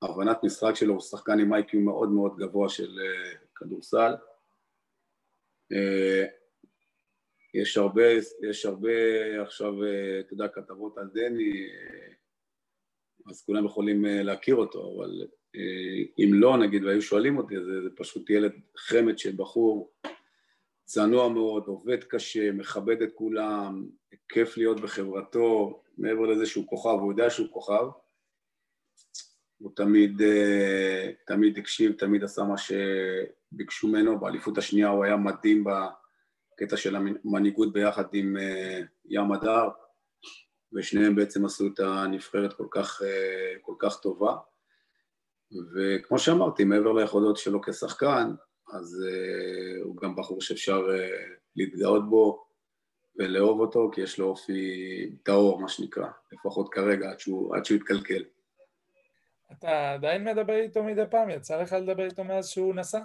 [0.03, 4.15] הבנת משחק שלו הוא שחקן עם איי-קיו מאוד מאוד גבוה של uh, כדורסל.
[5.73, 6.27] Uh,
[7.55, 8.03] יש הרבה,
[8.51, 8.93] יש הרבה
[9.43, 11.69] עכשיו, uh, אתה יודע, כתבות על דני,
[13.31, 15.27] אז כולם יכולים להכיר אותו, אבל
[16.19, 19.93] אם לא, נגיד, והיו שואלים אותי, זה, זה פשוט ילד חמד של בחור
[20.85, 23.89] צנוע מאוד, עובד קשה, מכבד את כולם,
[24.29, 27.87] כיף להיות בחברתו, מעבר לזה שהוא כוכב, הוא יודע שהוא כוכב.
[29.59, 35.65] הוא תמיד, אה, תמיד הקשיב, תמיד עשה מה שביקשו ממנו, באליפות השנייה הוא היה מדהים
[35.65, 39.69] בקטע של המנהיגות ביחד עם אה, ים הדר,
[40.73, 44.37] ושניהם בעצם עשו את הנבחרת כל כך, אה, כל כך טובה.
[45.75, 48.35] וכמו שאמרתי, מעבר ליכולות שלו כשחקן,
[48.73, 49.05] אז
[49.85, 50.87] הוא גם בחור שאפשר
[51.57, 52.47] להתגאות בו
[53.19, 57.77] ולאהוב אותו, כי יש לו אופי טהור, מה שנקרא, לפחות כרגע, עד שהוא, עד שהוא
[57.77, 58.23] יתקלקל.
[59.53, 61.31] אתה עדיין מדבר איתו מדי פעם?
[61.31, 63.01] יצא לך לדבר איתו מאז שהוא נסע?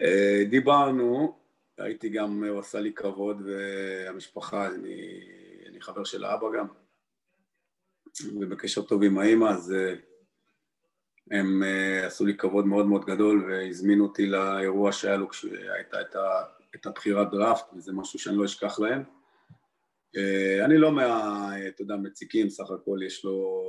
[0.00, 1.38] אה, דיברנו,
[1.78, 5.20] הייתי גם, הוא עשה לי כבוד והמשפחה, אני,
[5.68, 6.66] אני חבר של האבא גם,
[8.40, 9.94] ובקשר טוב עם האימא, אז אה,
[11.30, 16.16] הם אה, עשו לי כבוד מאוד מאוד גדול והזמינו אותי לאירוע שהיה לו כשהייתה את,
[16.74, 19.02] את הבחירת דראפט, וזה משהו שאני לא אשכח להם.
[20.64, 23.62] אני לא מה, אתה יודע, מציקים, סך הכל יש לו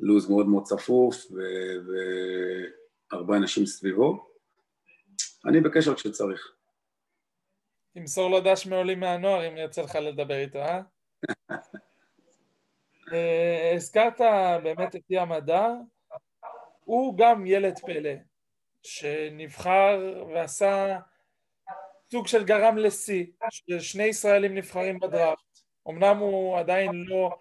[0.00, 1.16] לו"ז מאוד מאוד צפוף
[3.12, 4.30] והרבה אנשים סביבו.
[5.46, 6.52] אני בקשר כשצריך.
[7.94, 10.80] תמסור לו דש מעולים מהנוער אם יוצא לך לדבר איתו, אה?
[13.12, 14.20] אה הזכרת
[14.62, 15.72] באמת את ים הדר,
[16.84, 18.14] הוא גם ילד פלא,
[18.82, 20.98] שנבחר ועשה
[22.10, 25.58] סוג של גרם לשיא, ששני ישראלים נבחרים בדראפט.
[25.88, 27.38] אמנם הוא עדיין לא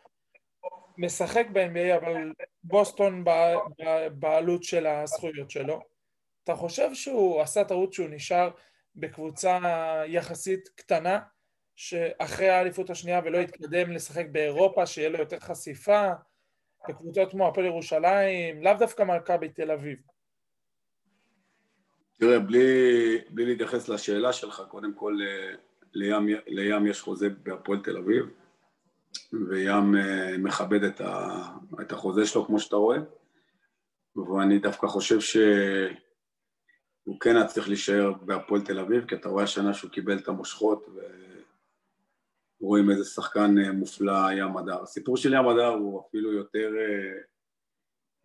[0.99, 2.33] משחק ב-NBA, אבל
[2.63, 3.23] בוסטון
[4.11, 5.79] בעלות של הזכויות שלו.
[6.43, 8.49] אתה חושב שהוא עשה טעות שהוא נשאר
[8.95, 9.59] בקבוצה
[10.07, 11.19] יחסית קטנה,
[11.75, 16.09] שאחרי האליפות השנייה ולא יתקדם לשחק באירופה, שיהיה לו יותר חשיפה,
[16.89, 19.97] בקבוצות כמו הפועל ירושלים, לאו דווקא מכבי תל אביב.
[22.19, 25.17] תראה, בלי, בלי להתייחס לשאלה שלך, קודם כל
[25.93, 28.25] לים, לים יש חוזה בהפועל תל אביב,
[29.33, 31.43] וים אה, מכבד את, ה,
[31.81, 32.97] את החוזה שלו כמו שאתה רואה
[34.15, 39.73] ואני דווקא חושב שהוא כן היה צריך להישאר בהפועל תל אביב כי אתה רואה השנה
[39.73, 40.85] שהוא קיבל את המושכות
[42.61, 44.83] ורואים איזה שחקן אה, מופלא ים הדר.
[44.83, 46.71] הסיפור של ים הדר הוא אפילו יותר,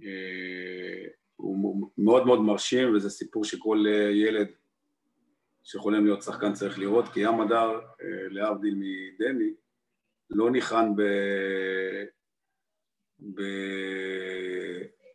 [0.03, 4.49] אה, הוא מאוד מאוד מרשים וזה סיפור שכל ילד
[5.64, 7.81] שיכולים להיות שחקן צריך לראות, כי ים הדר,
[8.31, 9.55] להבדיל מדני,
[10.31, 11.03] לא ניחן ב...
[13.35, 13.43] ב...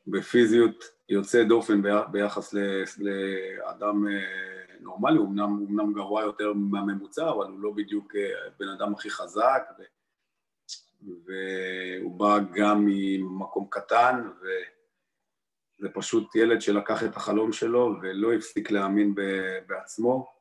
[0.07, 2.53] בפיזיות יוצא דופן ביחס
[2.97, 4.07] לאדם
[4.79, 8.13] נורמלי, הוא אמנם, אמנם גרוע יותר מהממוצע, אבל הוא לא בדיוק
[8.59, 9.83] בן אדם הכי חזק, ו...
[11.25, 19.15] והוא בא גם ממקום קטן, וזה פשוט ילד שלקח את החלום שלו ולא הפסיק להאמין
[19.67, 20.39] בעצמו.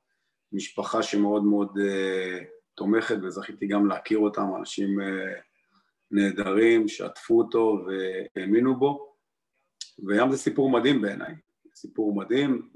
[0.52, 5.04] משפחה שמאוד מאוד uh, תומכת, וזכיתי גם להכיר אותם, אנשים uh,
[6.10, 9.14] נהדרים, שעטפו אותו והאמינו בו,
[10.06, 11.34] וים זה סיפור מדהים בעיניי,
[11.74, 12.68] סיפור מדהים,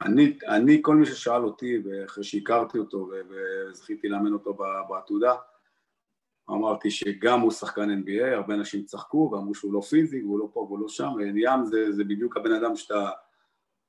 [0.00, 5.34] ואני, אני, כל מי ששאל אותי, ואחרי שהכרתי אותו וזכיתי לאמן אותו בעתודה,
[6.50, 10.60] אמרתי שגם הוא שחקן NBA, הרבה אנשים צחקו ואמרו שהוא לא פיזי, והוא לא פה
[10.60, 13.10] והוא לא שם, וים זה, זה בדיוק הבן אדם שאתה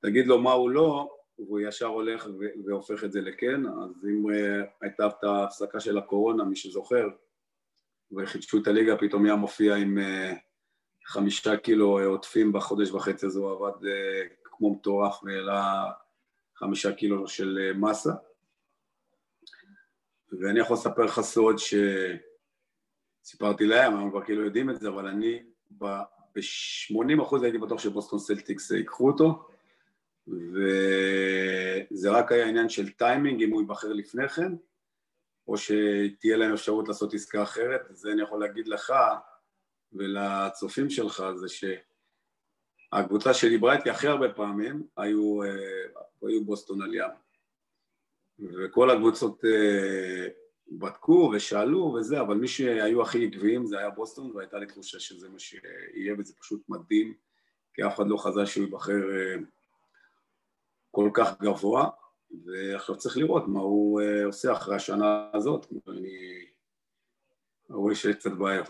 [0.01, 1.09] תגיד לו מה הוא לא,
[1.39, 2.28] והוא ישר הולך
[2.65, 7.08] והופך את זה לכן, אז אם אה, הייתה את ההפסקה של הקורונה, מי שזוכר,
[8.12, 10.34] וחידשו את הליגה, פתאום ים מופיע עם אה,
[11.06, 15.91] חמישה קילו עוטפים בחודש וחצי הזה, הוא עבד אה, כמו מטורף והעלה
[16.56, 18.13] חמישה קילו של מסה.
[20.39, 21.74] ואני יכול לספר לך סוד ש...
[23.26, 28.71] סיפרתי להם, הם כבר כאילו יודעים את זה, אבל אני ב-80% הייתי בטוח שבוסטון סלטיקס
[28.71, 29.48] ייקחו אותו,
[30.27, 34.51] וזה רק היה עניין של טיימינג, אם הוא ייבחר לפני כן,
[35.47, 38.93] או שתהיה להם אפשרות לעשות עסקה אחרת, זה אני יכול להגיד לך
[39.93, 41.47] ולצופים שלך, זה
[42.93, 45.49] שהקבוצה שדיברה איתי הכי הרבה פעמים היו, אה,
[46.27, 47.12] היו בוסטון all in.
[48.39, 50.27] וכל הקבוצות אה,
[50.71, 55.29] בדקו ושאלו וזה, אבל מי שהיו הכי עקביים זה היה בוסטון, והייתה לי תחושה שזה
[55.29, 57.13] מה שיהיה, וזה פשוט מדהים,
[57.73, 59.35] כי אף אחד לא חזה שהוא ייבחר אה,
[60.95, 61.89] כל כך גבוה,
[62.45, 66.45] ועכשיו צריך לראות מה הוא אה, עושה אחרי השנה הזאת, אני
[67.69, 68.69] רואה שיש קצת בעיות.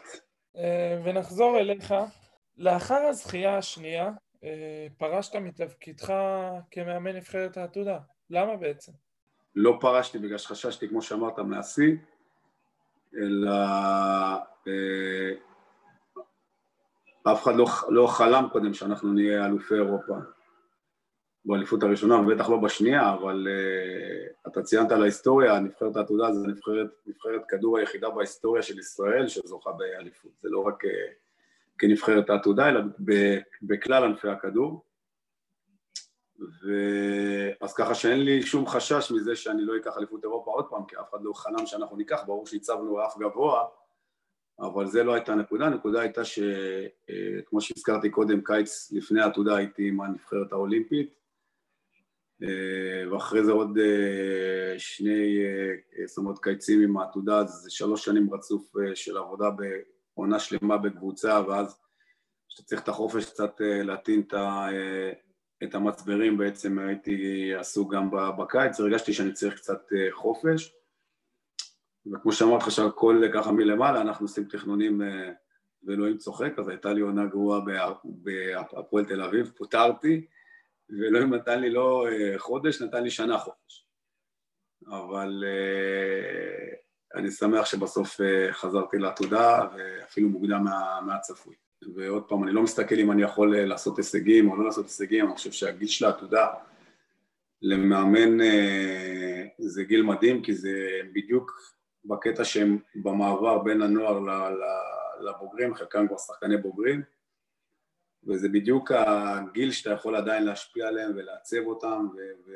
[0.57, 1.93] אה, ונחזור אליך.
[2.57, 4.11] לאחר הזכייה השנייה,
[4.97, 6.13] פרשת מתפקידך
[6.71, 7.99] כמאמן נבחרת העתודה.
[8.29, 8.91] למה בעצם?
[9.55, 11.95] לא פרשתי בגלל שחששתי, כמו שאמרת, מהשיא,
[13.21, 13.51] אלא
[14.67, 15.31] אה,
[17.31, 20.13] אף אחד לא, לא חלם קודם שאנחנו נהיה אלופי אירופה
[21.45, 26.88] באליפות הראשונה, ובטח לא בשנייה, אבל uh, אתה ציינת על ההיסטוריה, נבחרת העתודה זה נבחרת,
[27.08, 30.88] נבחרת כדור היחידה בהיסטוריה של ישראל שזוכה באליפות, זה לא רק uh,
[31.77, 32.79] כנבחרת העתודה, אלא
[33.62, 34.86] בכלל ענפי הכדור.
[36.39, 40.95] ואז ככה שאין לי שום חשש מזה שאני לא אקח אליפות אירופה עוד פעם, כי
[40.95, 43.65] אף אחד לא חלם שאנחנו ניקח, ברור שהצבנו רף גבוה,
[44.60, 49.88] אבל זה לא הייתה הנקודה, הנקודה הייתה שכמו אה, שהזכרתי קודם, קיץ לפני העתודה הייתי
[49.88, 51.24] עם הנבחרת האולימפית,
[53.11, 55.39] ואחרי זה עוד אה, שני,
[56.05, 59.49] זאת אומרת קיצים עם העתודה, אז זה שלוש שנים רצוף של עבודה
[60.15, 61.79] בעונה שלמה בקבוצה, ואז
[62.49, 64.23] כשאתה צריך את החופש קצת להטעין
[65.63, 70.75] את המצברים בעצם הייתי עסוק גם בקיץ, הרגשתי שאני צריך קצת אה, חופש.
[72.13, 75.31] וכמו שאמרתי לך שהכל ככה מלמעלה, אנחנו עושים תכנונים אה,
[75.83, 77.59] ואלוהים צוחק, אז הייתה לי עונה גרועה
[78.05, 80.25] בהפועל תל אביב, פוטרתי
[80.89, 83.85] ואלוהים נתן לי לא אה, חודש, נתן לי שנה חופש
[84.87, 85.43] אבל
[87.15, 88.19] אני שמח שבסוף
[88.51, 91.55] חזרתי לעתודה ואפילו מוקדם מה, מהצפוי.
[91.95, 95.25] ועוד פעם, אני לא מסתכל אם אני יכול אה, לעשות הישגים או לא לעשות הישגים,
[95.25, 96.47] אני חושב שהגיל של העתודה
[97.61, 101.73] למאמן אה, זה גיל מדהים, כי זה בדיוק
[102.05, 104.19] בקטע שהם במעבר בין הנוער
[105.19, 107.01] לבוגרים, חלקם כבר שחקני בוגרים,
[108.27, 112.17] וזה בדיוק הגיל שאתה יכול עדיין להשפיע עליהם ולעצב אותם ו...
[112.47, 112.51] ו...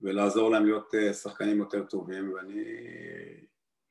[0.00, 2.64] ולעזור להם להיות אה, שחקנים יותר טובים, ואני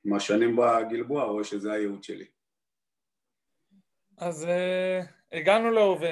[0.06, 2.26] עם השנים בגלבוע רואה שזה הייעוד שלי.
[4.18, 6.12] אז uh, הגענו להווה,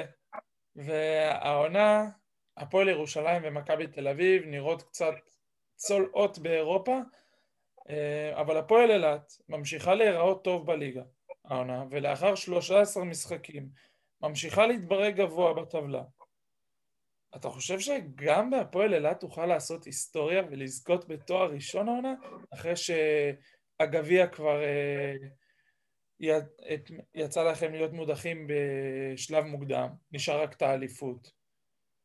[0.76, 2.10] והעונה,
[2.56, 5.14] הפועל ירושלים ומכבי תל אביב נראות קצת
[5.76, 7.00] צולעות באירופה,
[7.78, 11.02] uh, אבל הפועל אילת ממשיכה להיראות טוב בליגה,
[11.52, 13.68] העונה, ולאחר 13 משחקים
[14.20, 16.02] ממשיכה להתברג גבוה בטבלה.
[17.36, 22.14] אתה חושב שגם בהפועל אילת תוכל לעשות היסטוריה ולזכות בתואר ראשון העונה,
[22.54, 24.60] אחרי שהגביע כבר...
[24.60, 25.42] Uh,
[27.14, 31.32] יצא לכם להיות מודחים בשלב מוקדם, נשאר רק את האליפות.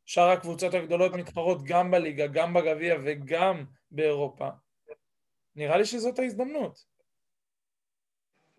[0.05, 4.49] שאר הקבוצות הגדולות מתחרות גם בליגה, גם בגביע וגם באירופה.
[5.55, 6.96] נראה לי שזאת ההזדמנות.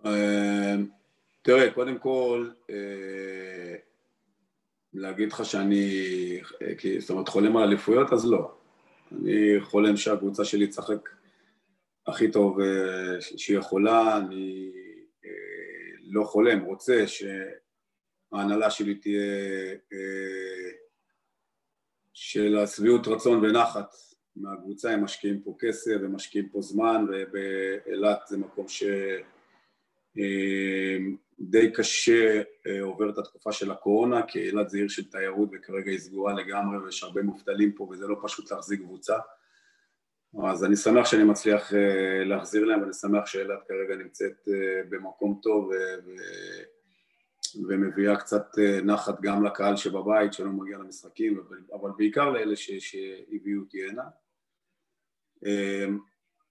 [0.07, 0.77] אה,
[1.43, 3.75] תראה, קודם כל, אה,
[4.93, 5.91] להגיד לך שאני,
[6.99, 8.55] זאת אומרת, חולם על אליפויות, אז לא.
[9.13, 11.09] אני חולם שהקבוצה שלי תשחק
[12.07, 14.73] הכי טוב אה, שהיא יכולה, אני
[15.25, 15.31] אה,
[16.03, 19.21] לא חולם, רוצה שההנהלה שלי תהיה
[19.93, 20.71] אה,
[22.13, 23.95] של השביעות רצון ונחת
[24.37, 28.83] מהקבוצה, הם משקיעים פה כסף ומשקיעים פה זמן, ובאילת זה מקום ש...
[31.41, 32.43] די קשה
[32.83, 36.79] עובר את התקופה של הקורונה, כי אילת זה עיר של תיירות וכרגע היא סגורה לגמרי
[36.79, 39.17] ויש הרבה מובטלים פה וזה לא פשוט להחזיק קבוצה.
[40.45, 45.41] אז אני שמח שאני מצליח אה, להחזיר להם ואני שמח שאילת כרגע נמצאת אה, במקום
[45.43, 45.71] טוב.
[47.69, 52.57] ומביאה קצת אה, נחת גם לקהל שבבית שלא מגיע למשחקים, אבל בעיקר לאלה.
[52.57, 54.03] שהביאו אותי הנה.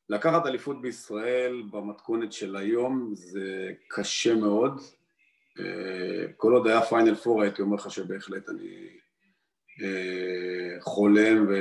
[0.09, 4.81] לקחת אליפות בישראל במתכונת של היום זה קשה מאוד.
[6.37, 8.97] כל עוד היה פיינל פור הייתי אומר לך שבהחלט אני
[10.81, 11.53] חולם ו...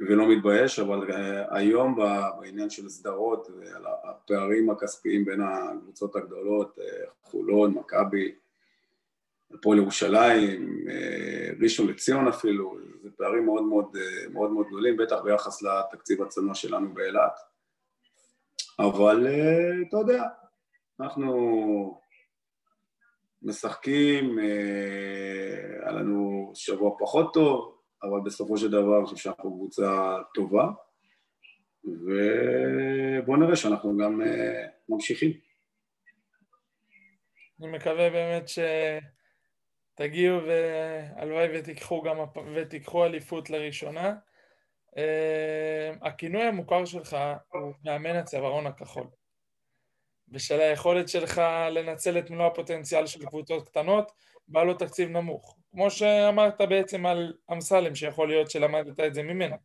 [0.00, 1.96] ולא מתבייש, אבל אה, היום
[2.40, 8.34] בעניין של סדרות והפערים הכספיים בין הקבוצות הגדולות, אה, חולון, מכבי,
[9.54, 13.96] הפועל ירושלים, אה, ראשון לציון אפילו, זה פערים מאוד מאוד,
[14.32, 17.40] מאוד מאוד גדולים, בטח ביחס לתקציב הצנוע שלנו באילת.
[18.78, 19.26] אבל
[19.88, 20.22] אתה יודע,
[21.00, 22.00] אנחנו
[23.42, 30.66] משחקים, היה לנו שבוע פחות טוב, אבל בסופו של דבר אני חושב שאנחנו קבוצה טובה,
[31.84, 34.20] ובואו נראה שאנחנו גם
[34.88, 35.32] ממשיכים.
[37.60, 38.48] אני מקווה באמת
[39.96, 42.16] שתגיעו והלוואי ותיקחו גם
[42.54, 44.14] ותיקחו אליפות לראשונה.
[44.90, 44.98] Uh,
[46.02, 47.16] הכינוי המוכר שלך
[47.52, 49.06] הוא מאמן הצווארון הכחול.
[50.28, 54.12] ושל היכולת שלך לנצל את מלוא הפוטנציאל של קבוצות קטנות
[54.48, 55.56] בעלות תקציב נמוך.
[55.70, 59.56] כמו שאמרת בעצם על אמסלם, שיכול להיות שלמדת את זה ממנו.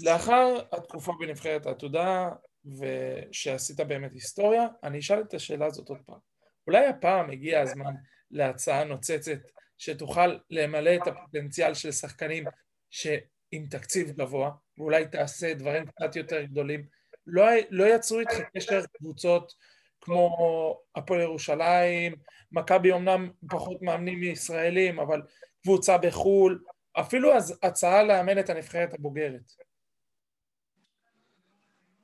[0.00, 2.30] לאחר התקופה בנבחרת העתודה,
[2.64, 6.18] ושעשית באמת היסטוריה, אני אשאל את השאלה הזאת עוד פעם.
[6.66, 7.94] אולי הפעם הגיע הזמן
[8.30, 9.38] להצעה נוצצת
[9.78, 12.44] שתוכל למלא את הפוטנציאל של שחקנים
[12.90, 16.86] שעם תקציב גבוה, ואולי תעשה דברים קצת יותר גדולים.
[17.26, 19.52] לא, לא יצרו איתך קשר קבוצות
[20.00, 22.12] כמו הפועל ירושלים,
[22.52, 25.22] מכבי אמנם פחות מאמנים מישראלים, אבל
[25.62, 26.62] קבוצה בחו"ל,
[26.92, 29.52] אפילו אז הצעה לאמן את הנבחרת הבוגרת.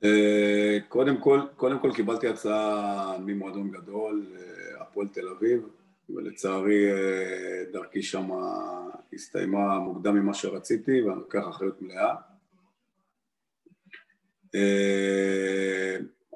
[0.05, 5.69] אה, קודם כל, קודם כל קיבלתי הצעה ממועדון גדול, אה, הפועל תל אביב,
[6.11, 8.31] ולצערי אה, דרכי שם
[9.13, 12.15] הסתיימה מוקדם ממה שרציתי ואני לוקח אחריות מלאה.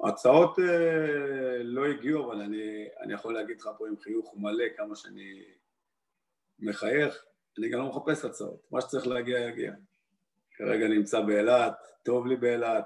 [0.03, 4.95] הצעות אה, לא הגיעו, אבל אני, אני יכול להגיד לך פה עם חיוך מלא כמה
[4.95, 5.43] שאני
[6.59, 7.25] מחייך,
[7.57, 9.73] אני גם לא מחפש הצעות, מה שצריך להגיע יגיע.
[10.55, 12.85] כרגע נמצא באילת, טוב לי באילת,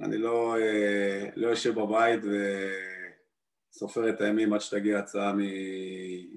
[0.00, 2.20] אני לא, אה, לא יושב בבית
[3.72, 5.32] וסופר את הימים עד שתגיע הצעה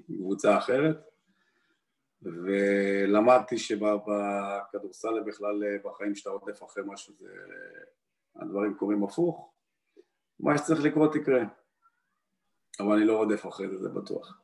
[0.08, 0.96] מקבוצה אחרת,
[2.22, 7.28] ולמדתי שבכדורסל בכלל בחיים שאתה רודף אחרי משהו זה
[8.36, 9.52] הדברים קורים הפוך,
[10.40, 11.42] מה שצריך לקרות יקרה.
[12.80, 14.40] אבל אני לא רודף אחרי זה, זה בטוח.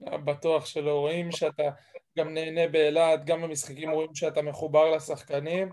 [0.00, 1.70] בטוח שלא רואים שאתה
[2.18, 5.72] גם נהנה באילת, גם במשחקים רואים שאתה מחובר לשחקנים,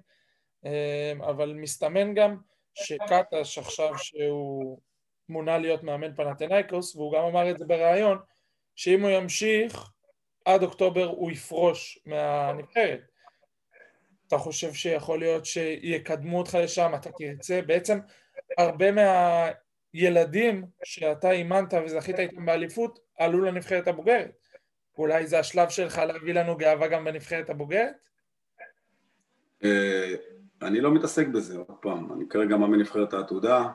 [0.66, 2.38] אמ, אבל מסתמן גם
[2.74, 4.80] שקטש עכשיו שהוא
[5.30, 8.18] מונה להיות מאמן פנתנייקוס, והוא גם אמר את זה בריאיון,
[8.76, 9.92] שאם הוא ימשיך
[10.46, 13.02] עד אוקטובר הוא יפרוש מהנבחרת.
[14.28, 18.00] אתה חושב שיכול להיות שיקדמו אותך לשם, אתה תרצה, בעצם
[18.58, 18.86] הרבה
[19.94, 24.32] מהילדים שאתה אימנת וזכית איתם באליפות עלו לנבחרת הבוגרת.
[24.98, 27.96] אולי זה השלב שלך להביא לנו גאווה גם בנבחרת הבוגרת?
[29.64, 30.14] אה,
[30.62, 33.68] אני לא מתעסק בזה, עוד פעם, אני כרגע מאמן נבחרת העתודה,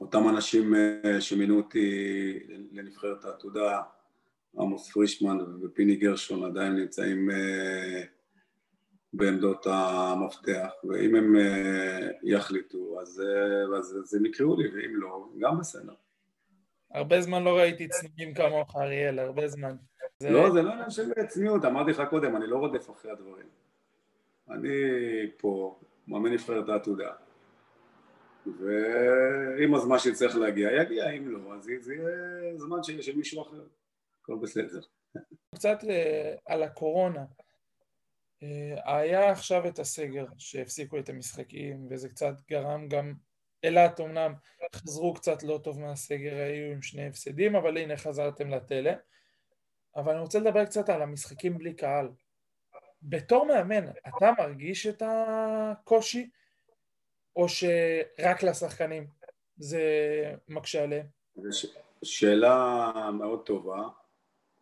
[0.00, 2.38] אותם אנשים אה, שמינו אותי
[2.72, 3.82] לנבחרת העתודה,
[4.58, 8.02] עמוס פרישמן ופיני גרשון עדיין נמצאים אה,
[9.12, 13.22] בעמדות המפתח, ואם הם אה, יחליטו אז,
[13.78, 15.92] אז, אז הם יקראו לי, ואם לא, גם בסדר.
[16.90, 19.76] הרבה זמן לא ראיתי צניעים כמוך, אריאל, הרבה זמן.
[20.18, 20.30] זה...
[20.30, 23.46] לא, זה לא עניין של צניעות, אמרתי לך קודם, אני לא רודף אחרי הדברים.
[24.50, 24.68] אני
[25.36, 27.12] פה, מאמן נבחרת העתודה,
[28.46, 33.66] ואם הזמן שצריך להגיע, יגיע, אם לא, אז זה יהיה זמן של מישהו אחר,
[34.22, 34.80] הכל בסדר.
[35.54, 35.78] קצת
[36.46, 37.24] על הקורונה.
[38.42, 43.14] אה, היה עכשיו את הסגר שהפסיקו את המשחקים וזה קצת גרם גם
[43.62, 44.34] אילת אמנם
[44.74, 48.94] חזרו קצת לא טוב מהסגר, היו עם שני הפסדים, אבל הנה חזרתם לתלם.
[49.96, 52.08] אבל אני רוצה לדבר קצת על המשחקים בלי קהל.
[53.02, 56.30] בתור מאמן, אתה מרגיש את הקושי,
[57.36, 59.06] או שרק לשחקנים
[59.58, 59.80] זה
[60.48, 61.06] מקשה עליהם?
[61.50, 61.66] ש...
[62.02, 63.88] שאלה מאוד טובה.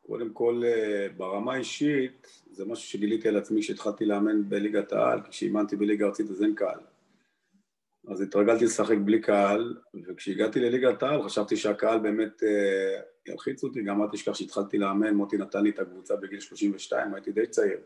[0.07, 5.77] קודם כל, אה, ברמה האישית, זה משהו שגיליתי על עצמי כשהתחלתי לאמן בליגת העל, כשאימנתי
[5.77, 6.81] בליגה ארצית אז אין קהל.
[8.09, 14.03] אז התרגלתי לשחק בלי קהל, וכשהגעתי לליגת העל חשבתי שהקהל באמת אה, ילחיץ אותי, גם
[14.03, 17.79] אל תשכח שהתחלתי לאמן, מוטי נתן לי את הקבוצה בגיל 32, הייתי די צעיר.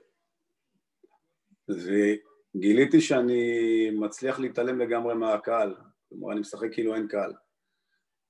[2.59, 5.75] וגיליתי שאני מצליח להתעלם לגמרי מהקהל,
[6.09, 7.33] כלומר אני משחק כאילו אין קהל.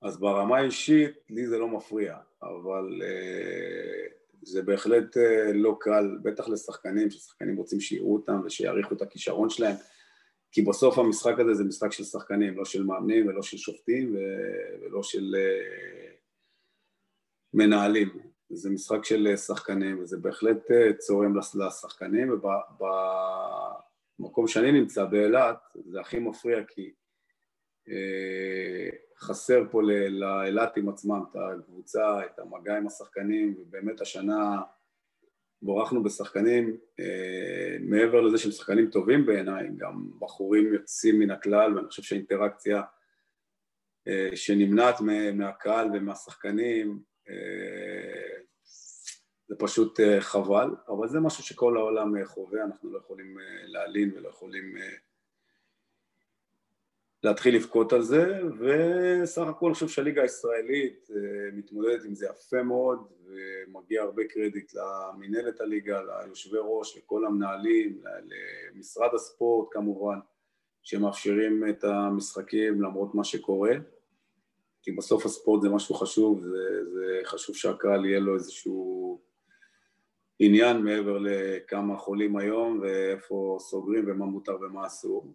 [0.01, 4.07] אז ברמה האישית לי זה לא מפריע, אבל אה,
[4.41, 9.75] זה בהחלט אה, לא קל, בטח לשחקנים, ששחקנים רוצים שיראו אותם ושיעריכו את הכישרון שלהם,
[10.51, 14.15] כי בסוף המשחק הזה זה משחק של שחקנים, לא של מאמנים ולא של שופטים
[14.81, 16.11] ולא של אה,
[17.53, 18.09] מנהלים.
[18.49, 22.31] זה משחק של שחקנים וזה בהחלט צורם לשחקנים
[24.19, 26.91] ובמקום שאני נמצא באילת זה הכי מפריע כי
[29.19, 34.61] חסר פה לאילתים עצמם את הקבוצה, את המגע עם השחקנים, ובאמת השנה
[35.61, 41.87] בורחנו בשחקנים, אה, מעבר לזה שהם שחקנים טובים בעיניי, גם בחורים יוצאים מן הכלל, ואני
[41.87, 42.81] חושב שהאינטראקציה
[44.07, 44.95] אה, שנמנעת
[45.33, 46.99] מהקהל ומהשחקנים
[47.29, 47.88] אה,
[49.49, 53.37] זה פשוט חבל, אבל זה משהו שכל העולם חווה, אנחנו לא יכולים
[53.67, 54.75] להלין ולא יכולים
[57.23, 62.63] להתחיל לבכות על זה, וסך הכל אני חושב שהליגה הישראלית אה, מתמודדת עם זה יפה
[62.63, 68.01] מאוד, ומגיע הרבה קרדיט למנהלת הליגה, ליושבי ראש, לכל המנהלים,
[68.73, 70.19] למשרד הספורט כמובן,
[70.83, 73.73] שמאפשרים את המשחקים למרות מה שקורה,
[74.81, 79.21] כי בסוף הספורט זה משהו חשוב, זה, זה חשוב שהקהל יהיה לו איזשהו
[80.39, 85.33] עניין מעבר לכמה חולים היום ואיפה סוגרים ומה מותר ומה אסור.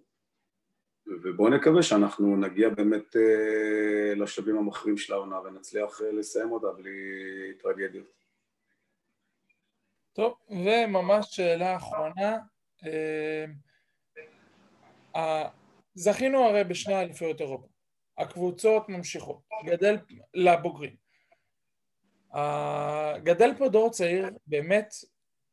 [1.07, 6.91] ובואו נקווה שאנחנו נגיע באמת אה, לשלבים המכריעים של העונה ונצליח אה, לסיים אותה בלי
[7.63, 8.07] טרגדיות.
[10.13, 12.39] טוב, וממש שאלה אחרונה,
[15.17, 15.49] אה,
[15.95, 17.67] זכינו הרי בשני אליפויות אירופה,
[18.19, 19.97] הקבוצות ממשיכות, גדל
[20.35, 21.04] לבוגרים.
[23.23, 24.95] גדל פה דור צעיר באמת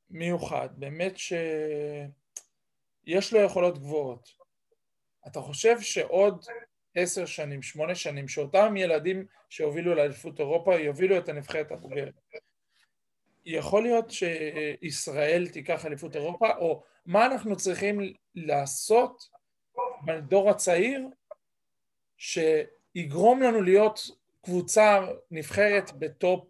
[0.09, 4.29] מיוחד, באמת שיש לו יכולות גבוהות.
[5.27, 6.45] אתה חושב שעוד
[6.95, 12.13] עשר שנים, שמונה שנים, שאותם ילדים שהובילו לאליפות אירופה יובילו את הנבחרת הבוגרת,
[13.45, 19.29] יכול להיות שישראל תיקח אליפות אירופה, או מה אנחנו צריכים לעשות
[20.05, 21.07] בדור הצעיר
[22.17, 23.99] שיגרום לנו להיות
[24.41, 26.47] קבוצה נבחרת ב top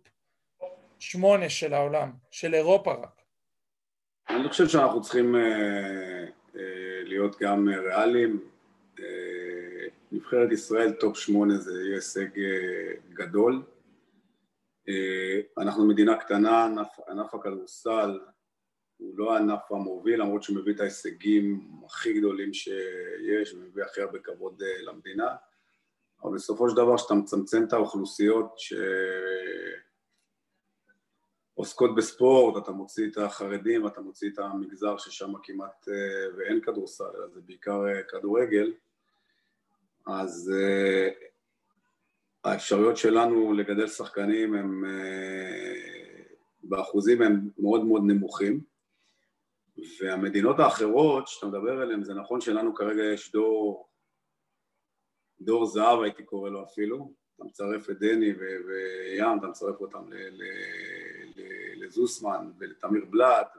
[1.01, 3.21] שמונה של העולם, של אירופה רק?
[4.29, 6.25] אני חושב שאנחנו צריכים אה,
[6.55, 8.51] אה, להיות גם ריאליים,
[10.11, 13.63] נבחרת ישראל top שמונה זה יהיה הישג אה, גדול.
[14.89, 18.19] אה, אנחנו מדינה קטנה, ענף, ענף הכדורסל
[18.97, 24.19] הוא לא הענף המוביל למרות שהוא מביא את ההישגים הכי גדולים שיש ומביא הכי הרבה
[24.19, 25.35] כבוד אה, למדינה
[26.23, 28.55] אבל בסופו של דבר כשאתה מצמצם את האוכלוסיות
[31.55, 35.87] שעוסקות בספורט, אתה מוציא את החרדים, אתה מוציא את המגזר ששם כמעט
[36.37, 38.73] ואין כדורסל, אלא זה בעיקר כדורגל.
[40.07, 41.13] אז uh,
[42.43, 44.83] האפשרויות שלנו לגדל שחקנים הם
[46.63, 48.61] באחוזים הם מאוד מאוד נמוכים.
[50.01, 53.87] והמדינות האחרות שאתה מדבר עליהן זה נכון שלנו כרגע יש דור
[55.41, 57.13] דור זהב הייתי קורא לו אפילו.
[57.35, 60.09] אתה מצרף את דני וים, אתה מצרף אותם
[61.91, 63.57] לזוסמן ולתמיר בלאט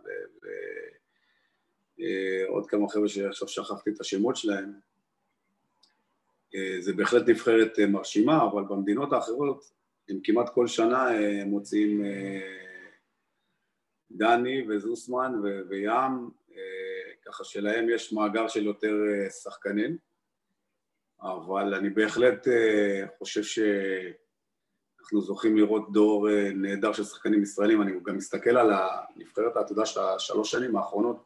[1.98, 4.72] ועוד אה, כמה חבר'ה שעכשיו שכחתי את השמות שלהם.
[6.54, 9.72] אה, זה בהחלט נבחרת אה, מרשימה, אבל במדינות האחרות
[10.08, 11.08] הם כמעט כל שנה
[11.46, 12.02] מוציאים
[14.10, 15.32] דני וזוסמן
[15.68, 16.30] וים,
[17.24, 18.94] ככה שלהם יש מאגר של יותר
[19.42, 19.96] שחקנים,
[21.22, 22.46] אבל אני בהחלט
[23.18, 23.42] חושב
[25.02, 30.00] שאנחנו זוכים לראות דור נהדר של שחקנים ישראלים, אני גם מסתכל על הנבחרת העתודה של
[30.00, 31.24] השלוש שנים האחרונות,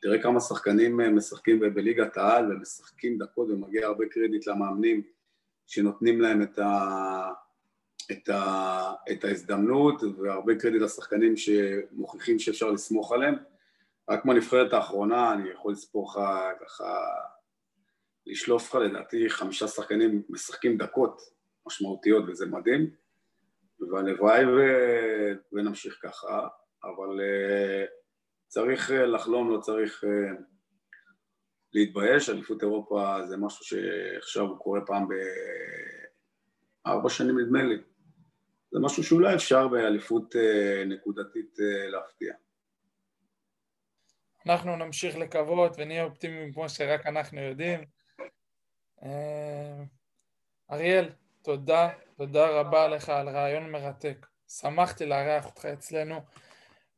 [0.00, 5.02] תראה כמה שחקנים אה, משחקים בליגת העל ומשחקים דקות ומגיע הרבה קרדיט למאמנים
[5.66, 7.30] שנותנים להם את, ה,
[8.12, 13.34] את, ה, את ההזדמנות והרבה קרדיט לשחקנים שמוכיחים שאפשר לסמוך עליהם.
[14.10, 16.20] רק מהנבחרת האחרונה אני יכול לספור לך
[16.64, 16.98] ככה
[18.26, 21.20] לשלוף לך לדעתי חמישה שחקנים משחקים דקות
[21.66, 22.90] משמעותיות וזה מדהים,
[23.92, 24.58] והלוואי ו...
[25.52, 26.48] ונמשיך ככה,
[26.84, 27.88] אבל uh,
[28.48, 30.42] צריך uh, לחלום, לא צריך uh,
[31.72, 35.08] להתבייש, אליפות אירופה זה משהו שעכשיו הוא קורה פעם
[36.84, 37.78] בארבע שנים נדמה לי,
[38.72, 40.34] זה משהו שאולי אפשר באליפות
[40.86, 41.58] נקודתית
[41.88, 42.34] להפתיע.
[44.46, 47.80] אנחנו נמשיך לקוות ונהיה אופטימיים כמו שרק אנחנו יודעים.
[50.70, 51.08] אריאל,
[51.42, 54.26] תודה, תודה רבה לך על רעיון מרתק.
[54.48, 56.20] שמחתי לארח אותך אצלנו.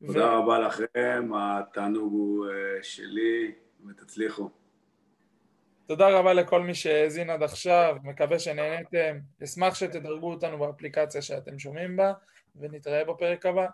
[0.07, 0.37] תודה ו...
[0.37, 3.51] רבה לכם, התענוג הוא uh, שלי,
[3.87, 4.49] ותצליחו.
[5.87, 9.17] תודה רבה לכל מי שהאזין עד עכשיו, מקווה שנהניתם.
[9.43, 12.13] אשמח שתדרגו אותנו באפליקציה שאתם שומעים בה,
[12.55, 13.67] ונתראה בפרק הבא.